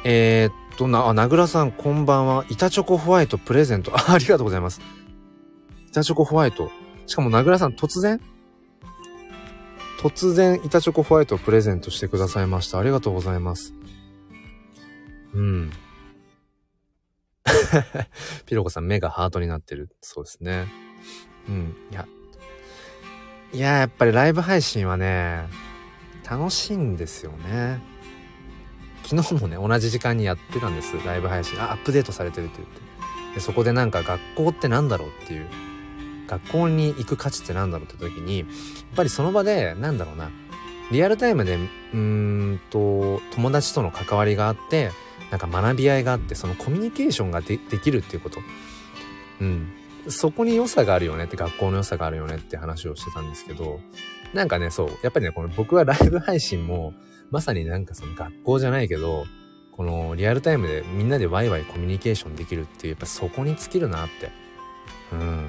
[0.03, 2.45] えー、っと、な、あ、名倉さん、こんばんは。
[2.49, 3.93] 板チョコホワイトプレゼント。
[3.95, 4.81] あ、ありがとうございます。
[5.91, 6.69] 板チョコホワイト。
[7.07, 8.21] しかも名倉さん、突然
[10.01, 12.79] 突然、板チョコホワイトをプレゼントしてくださいました。
[12.79, 13.75] ありがとうございます。
[15.35, 15.71] うん。
[18.47, 19.95] ピロコさん、目がハートになってる。
[20.01, 20.69] そうですね。
[21.51, 21.77] うん。
[21.91, 22.09] いや。
[23.53, 25.47] いや、やっぱりライブ配信はね、
[26.27, 27.83] 楽しいんですよね。
[29.05, 30.97] 昨日もね、同じ時間にやってたんです。
[31.05, 31.61] ライブ配信。
[31.61, 32.81] あ、アップデートされてるって言って。
[33.35, 35.47] で、そこでなんか学校ってなんだろうっていう。
[36.31, 38.49] 学校に行く価値ってなんだろうって時に、やっ
[38.95, 40.31] ぱりその場で、なんだろうな。
[40.93, 41.59] リアルタイムで、
[41.93, 44.93] うんと、友達との関わりがあって、
[45.33, 48.41] なんか学び合いがあって、そのコミュニケーションができるっていうこと。
[49.41, 49.73] うん。
[50.09, 53.81] そこに良さがあるよねって、学校の良さがあるよねって話をしてたんですけど、
[54.33, 56.95] なんかね、そう、やっぱりね、この僕はライブ配信も、
[57.31, 59.25] まさになんかその学校じゃないけど、
[59.73, 64.31] このリアルタイムでみんなでワイワイコミュニケーションできるっていう、やっぱそこに尽きるなって。
[65.13, 65.49] うん。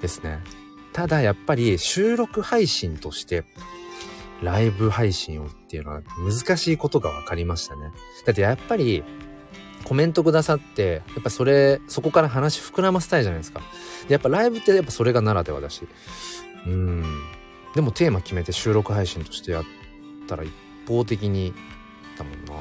[0.00, 0.42] ですね。
[0.92, 3.44] ただやっぱり収録配信として
[4.42, 7.92] ライブ配信をっていうのは難しいことが分かりましたね。
[8.24, 9.04] だってやっぱり
[9.84, 13.60] コメントくださって、やっぱそれ、そこから話膨らませたいじゃないですか。
[14.06, 15.86] でやっぱライブってやっぱそれがならではだし。
[16.66, 17.04] うん。
[17.74, 19.64] でもテーマ決めて収録配信としてやっ
[20.26, 20.52] たら一
[20.86, 21.54] 方的に
[22.18, 22.54] だもんな。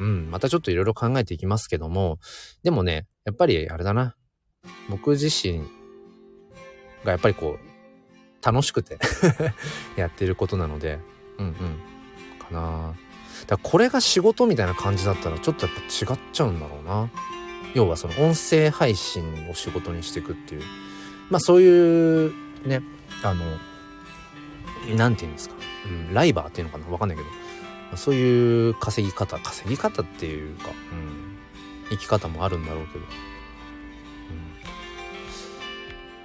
[0.00, 0.30] うん。
[0.30, 2.18] またちょっといろいろ考えていきますけども、
[2.62, 4.14] でもね、やっぱりあれだな。
[4.88, 5.62] 僕自身
[7.06, 8.98] がやっぱりこう、楽しくて
[9.96, 10.98] やってることなので、
[11.38, 11.54] うんうん。
[12.38, 12.94] かな
[13.46, 17.10] だこれが仕事みたいな感じだったらちょっとやっぱ違っちゃうんだろうな。
[17.74, 20.62] 要はその音声配信を仕事にしていくっていう。
[21.30, 22.32] まあそういう
[22.66, 22.82] ね、
[23.22, 23.44] あの、
[24.96, 25.54] なんて言うんですか。
[25.84, 27.28] うん、ライバーっていうのかなわかんないけど。
[27.96, 31.36] そういう稼ぎ方、稼ぎ方っていうか、うん、
[31.90, 33.00] 生き方もあるんだろうけど。
[33.00, 33.06] うん、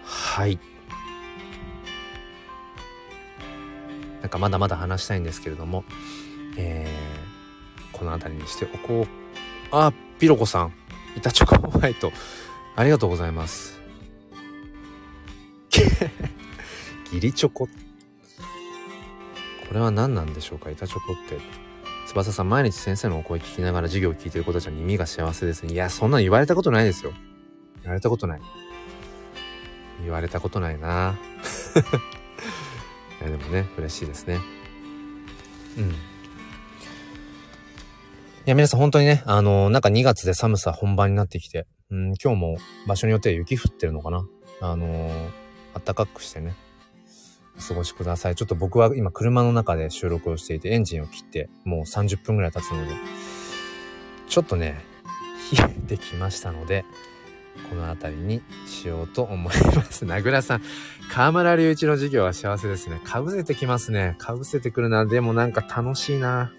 [0.03, 0.59] はい。
[4.31, 5.83] かまだまだ話したいんですけれども、
[6.57, 9.07] えー、この辺りにしておこう。
[9.71, 10.73] あ、ピロコさん。
[11.15, 12.11] 板チョコホワイト。
[12.75, 13.79] ありがとうございます。
[17.11, 17.67] ギリチョコ。
[17.67, 17.71] こ
[19.73, 20.69] れは何なんでしょうか？
[20.69, 21.37] 板チョコって。
[22.07, 25.73] 翼さん、毎日先生のお声聞きながら授業を聞いてる子たちは耳が幸せですね。
[25.73, 27.13] いや、そんなの言われたことないですよ。
[27.81, 28.41] 言われたことない。
[30.03, 31.15] 言われたことないな。
[33.21, 34.39] いやでもね嬉しいですね。
[35.77, 35.89] うん。
[35.89, 35.93] い
[38.45, 42.57] や皆さん本当にねあのー、なんか2月で寒さ本番になってきてうん今日も
[42.87, 44.27] 場所によっては雪降ってるのかな。
[44.61, 45.11] あのー、
[45.85, 46.55] 暖かくしてね
[47.57, 48.35] お過ごしください。
[48.35, 52.93] ちょっと僕は今車の中で収録をしていてエンジンを切ってもう30分ぐらい経つので
[54.27, 54.81] ちょっとね
[55.51, 56.85] 冷えてきましたので
[57.69, 60.03] この辺りにしようと思います。
[60.05, 60.61] 名倉さん、
[61.11, 63.01] 河村隆一の授業は幸せですね。
[63.03, 64.15] かぶせてきますね。
[64.17, 65.05] かぶせてくるな。
[65.05, 66.51] でもなんか楽しいな。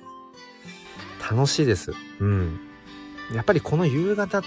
[1.30, 1.92] 楽しいです。
[2.20, 2.60] うん。
[3.34, 4.42] やっぱりこの夕方、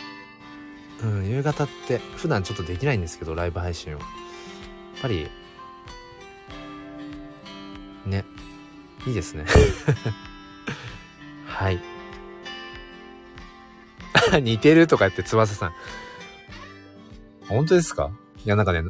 [1.03, 3.99] うん、夕方って普段ちょっとできないんですけど、ライブ配信を。
[3.99, 4.07] やっ
[5.01, 5.29] ぱり、
[8.05, 8.23] ね、
[9.07, 9.45] いいですね。
[11.45, 11.79] はい。
[14.41, 15.73] 似てるとか言って翼さん。
[17.49, 18.11] 本当ですか？
[18.45, 18.83] いや、なんかね、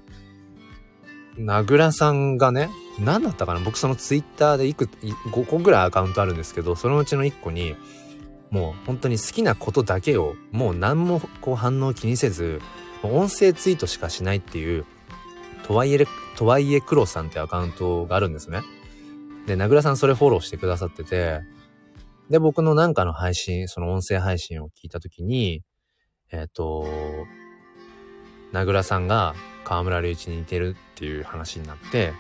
[1.38, 3.60] 名倉さんがね、何だったかな？
[3.60, 7.76] 僕そのツイッターでいく、5個ぐらいアカウントあるんですけど、そのうちの1個に、
[8.52, 12.62] もう本当に好きなことだけを、もう何もこう反応気にせず、
[13.04, 14.86] 音声ツイートしかしないっていう、
[15.64, 18.62] とはいえ、とはいえ黒さんってアカウントがあるんですね。
[19.46, 21.42] で、名倉さんそれフォローしてくださってて、
[22.30, 25.64] で、僕のなんかの配信、その音声配信を聞いたときに、
[26.32, 26.88] えっ、ー、と、
[28.56, 32.14] 名倉さんが河村隆一に似てるっていう話になって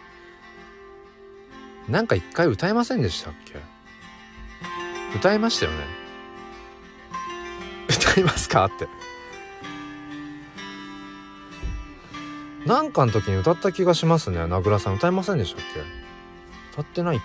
[1.88, 3.54] なんか一回歌いませんでしたっけ？
[5.16, 5.78] 歌いましたよね？
[7.88, 8.66] 歌いますか？
[8.66, 8.90] って。
[12.68, 14.46] なんかの時に歌った気がしますね。
[14.46, 15.80] 名倉さん歌いませんでしたっけ？
[16.74, 17.20] 歌ってないっ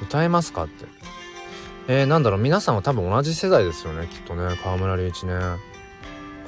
[0.00, 0.04] け？
[0.04, 0.64] 歌えますか？
[0.64, 0.95] って。
[1.88, 4.56] えー、なんだろう、皆さんは多分同じ世代ですよね、きっとね。
[4.62, 5.34] 河村隆一ね。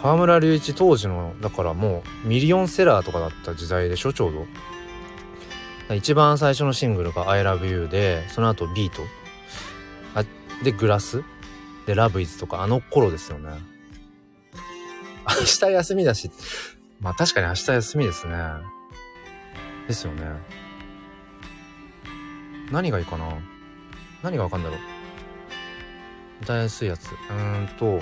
[0.03, 5.94] 河村隆一当時の、だからもうミリオンセラーとかだった時代でしょ、ちょうど。
[5.94, 9.03] 一番最初のシングルが I love you で、その後ビート。
[10.14, 10.24] あ、
[10.62, 11.22] で、グラス。
[11.87, 13.51] で、ラブイズとか、あの頃ですよね。
[15.27, 16.31] 明日休みだし、
[17.01, 18.35] まあ確かに明日休みですね。
[19.87, 20.24] ですよね。
[22.72, 23.27] 何がいいかな？
[24.22, 24.79] 何がわかんだろう
[26.42, 27.11] 歌いやすいやつ。
[27.12, 28.01] うーんと、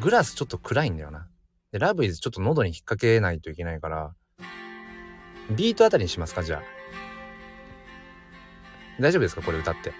[0.00, 1.26] グラスちょっと暗いんだよな。
[1.72, 4.12] で、ラブイズちょっと喉に引っ掛けないといけないから、
[5.50, 6.62] ビートあたりにしますか、じゃあ。
[9.00, 9.92] 大丈夫ですかこれ歌って。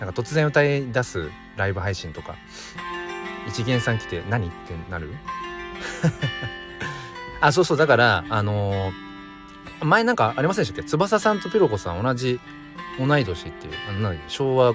[0.00, 2.36] なんか突然歌い出すライブ配信とか、
[3.48, 5.10] 一元さん来て何ってなる？
[7.40, 9.03] あ、そうそう、だから、あのー、
[9.84, 10.88] 前なんかありませんでしたっけ？
[10.88, 12.40] 翼さんとピロコさん同じ、
[12.98, 13.72] 同い年っていう、
[14.28, 14.74] 昭和、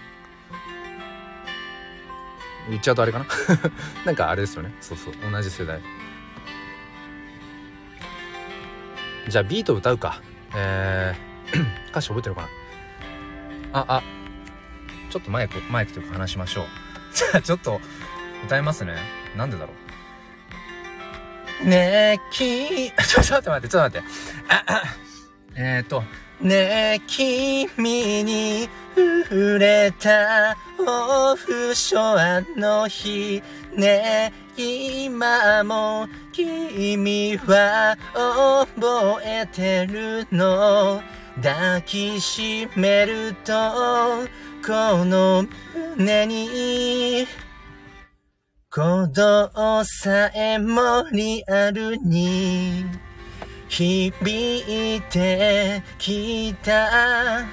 [2.70, 3.26] 言っちゃうとあれかな？
[4.06, 4.74] なんかあれですよね。
[4.82, 5.82] そうそう、同じ世代。
[9.28, 10.22] じゃあビート歌うか。
[10.56, 12.48] えー、 歌詞覚えてるかな？
[13.82, 14.04] あ、あ、
[15.10, 16.66] ちょっとマイク、マイクというか話しましょう。
[17.14, 17.80] じゃあちょっと
[18.46, 18.96] 歌いますね。
[19.36, 19.76] なんでだろう？
[21.64, 24.08] ねえ、き、ちょ、ちょっと待って、ちょっと待って。
[24.48, 24.84] あ、
[25.56, 26.04] えっ、ー、と、
[26.42, 33.44] ねえ、君に触れたオフショアの日。
[33.76, 41.02] ねえ、今も君は覚えてるの。
[41.42, 43.54] 抱きしめると、
[44.66, 45.46] この
[45.98, 47.28] 胸に、
[48.72, 52.86] 鼓動さえもリアルに、
[53.68, 57.48] 響いてきた、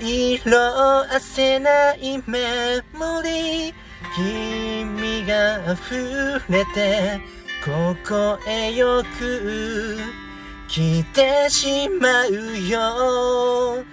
[0.00, 3.74] 色あせないメモリー、
[4.16, 7.20] 君が溢れて、
[7.62, 9.98] ここへよく、
[10.66, 12.32] 来てしまう
[12.66, 13.84] よ。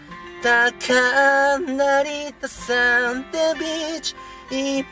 [0.41, 4.15] 高成田サンデビーチ。
[4.51, 4.85] 今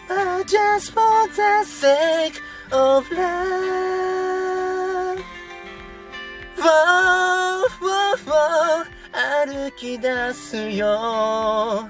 [0.46, 5.20] just for the sake of love.
[6.58, 8.86] Whoa, whoa, whoa
[9.46, 11.88] 歩き出すよ。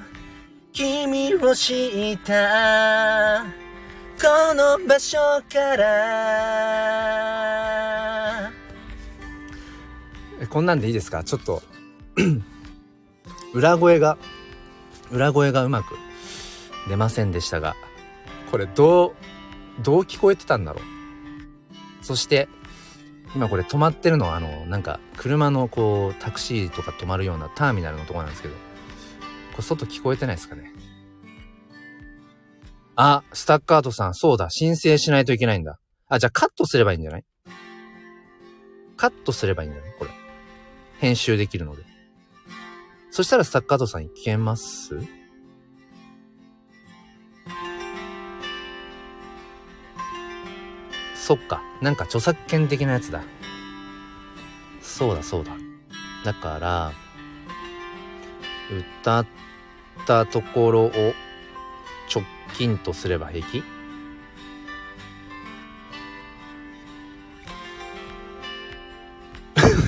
[0.74, 3.46] 君を知った。
[4.22, 5.18] この場所
[5.52, 6.04] から。
[10.50, 11.24] こんなんでいいですか？
[11.24, 11.62] ちょっと。
[13.54, 14.18] 裏声が、
[15.12, 15.96] 裏声がうまく。
[16.88, 17.76] 出ませんでしたが、
[18.52, 19.16] これどう、
[19.82, 22.06] どう聞こえてたんだろう。
[22.06, 22.48] そして、
[23.36, 30.72] 今これ止まってるのはあの、なんか車のこうタクシーとか止まるようなターミナルのとこなんですけど、これ外聞こえてないですかね。
[32.96, 35.80] あ、スタッカートさん、そうだ、申請しないといけないんだ。
[36.10, 37.26] あ、じゃあカットすればいいんじゃない？
[38.98, 39.94] カットすればいいんじゃない？
[39.98, 40.12] これ。
[41.00, 41.84] 編集できるので。
[43.10, 45.00] そしたらスタッカートさんいけます？
[51.26, 51.64] そっか。
[51.80, 53.24] なんか著作権的なやつだ。
[54.82, 55.54] そうだそうだ。
[56.26, 56.92] だから、
[59.02, 59.26] 歌っ
[60.06, 60.92] たところを
[62.14, 62.26] 直
[62.58, 63.64] 近とすれば平気？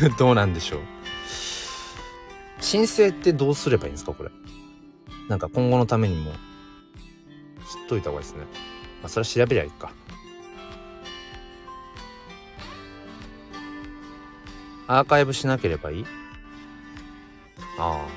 [0.17, 0.80] どうなんでしょう？
[2.62, 4.30] 申請ってどうすればいいんですかこれ？
[5.28, 6.38] なんか今後のためにも知っ
[7.89, 8.45] といた方がいいですね。
[9.02, 9.91] まあそれは調べりゃいいか。
[14.88, 16.06] アーカイブしなければいい？
[17.79, 18.08] ああ。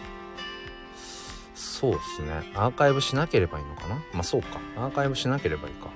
[1.55, 2.33] そうっすね。
[2.55, 3.95] アーカイブしなければいいのかな？
[4.13, 4.61] まあそうか。
[4.77, 5.91] アーカイブしなければいいか。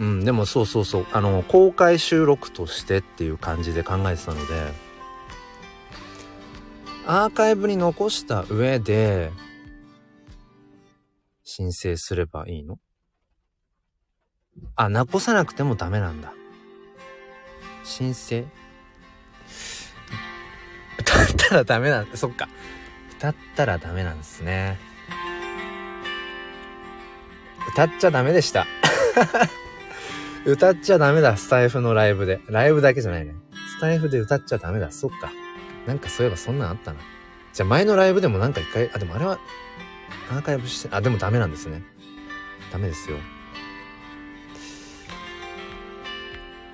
[0.00, 1.06] うん、でもそうそうそう。
[1.12, 4.72] あの、公開収録としてっていう感じで考えてたので、
[7.06, 9.30] アーカイブに残した上で、
[11.44, 12.78] 申請すればいいの？
[14.76, 16.32] あ、残さなくてもダメなんだ。
[17.88, 18.44] 申請
[20.98, 22.06] 歌ったらダメなん。
[22.14, 22.48] そっか。
[23.16, 24.78] 歌ったらダメなんですね。
[27.72, 28.66] 歌っちゃダメでした。
[30.44, 32.40] 歌っちゃダメだ、スタイフのライブで。
[32.48, 33.34] ライブだけじゃないね。
[33.78, 34.90] スタイフで歌っちゃダメだ。
[34.90, 35.32] そっか。
[35.86, 37.00] なんかそういえばそんなんあったな。
[37.54, 39.38] じゃあ前のライブでもなんか一回、あ、でもあれは
[40.30, 41.82] アーカイブして、あ、でもダメなんですね。
[42.70, 43.16] ダメですよ。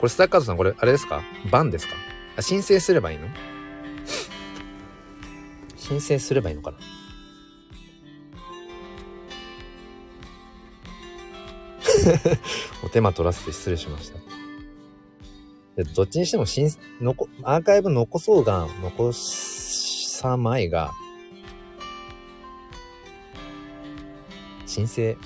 [0.05, 1.23] これスタッカートさん、これ、あれですか？
[1.51, 1.95] バンですか？
[2.37, 3.27] あ申請すればいいの？
[5.77, 6.79] 申請すればいいのかな？
[12.85, 15.85] お手間取らせて失礼しました。
[15.95, 16.69] どっちにしても新、
[17.01, 20.93] 残、アーカイブ残そうが、残さまいが、
[24.67, 25.17] 申請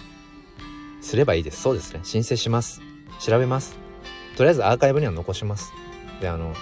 [1.01, 1.62] すればいいです。
[1.62, 2.01] そうですね。
[2.05, 2.81] 申請します。
[3.18, 3.88] 調べます。
[4.39, 5.72] とりあえずアーカイブには残します。
[6.20, 6.55] で、あの、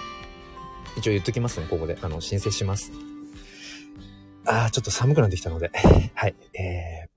[0.97, 1.95] 一応言っときますね、ここで。
[2.01, 2.91] あの、申請します。
[4.47, 5.69] ああ、ちょっと寒くなってきたので、
[6.15, 6.35] はい。
[6.59, 7.09] えー、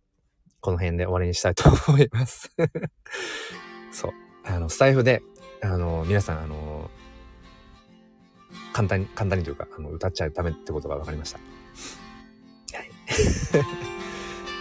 [0.61, 2.54] この辺で終わりにしたいと思います
[3.90, 4.12] そう。
[4.44, 5.22] あの、スタイフで、
[5.62, 6.90] あの、皆さん、あの、
[8.74, 11.38] 簡単に、簡単にというか、あの、歌っちゃダメってことが分かりました。
[12.76, 12.90] はい。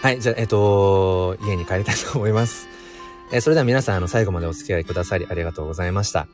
[0.00, 2.69] はい、じゃあ、えっ、と、家に帰りたいと思います。
[3.32, 6.26] えー、それでは皆さん、あの、最後までお付き合いくださりありがとうございました。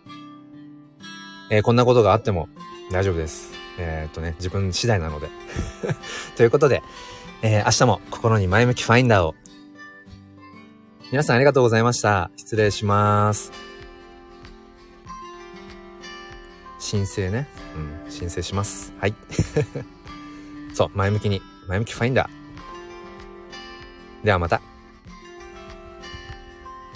[1.51, 2.49] えー、こんなことがあっても
[2.91, 3.53] 大丈夫です。
[3.79, 5.29] えー、っとね、自分次第なので。
[6.37, 6.83] ということで、
[7.43, 9.35] え、明日も心に前向きファインダーを。
[11.13, 12.31] 皆さんありがとうございました。
[12.37, 13.53] 失礼します。
[16.79, 17.47] 申請ね。
[18.05, 18.95] うん、申請します。
[18.99, 19.15] はい。
[20.73, 24.25] そう、前向きに、前向きファインダー。
[24.25, 24.61] ではまた。